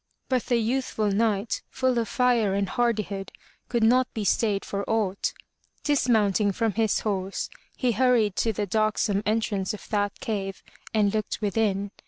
''But 0.31 0.47
the 0.47 0.57
youthful 0.57 1.11
Knight, 1.11 1.61
full 1.69 1.99
of 1.99 2.07
fire 2.09 2.55
and 2.55 2.67
hardihood, 2.67 3.31
could 3.69 3.83
not 3.83 4.11
be 4.15 4.23
stayed 4.23 4.65
for 4.65 4.83
aught. 4.89 5.31
Dismounting 5.83 6.53
from 6.53 6.71
his 6.73 7.01
horse, 7.01 7.51
he 7.77 7.91
hur 7.91 8.15
ried 8.15 8.35
to 8.37 8.51
the 8.51 8.65
darksome 8.65 9.21
entrance 9.27 9.75
of 9.75 9.87
that 9.89 10.19
cave 10.19 10.63
and 10.91 11.13
looked 11.13 11.39
within. 11.39 11.91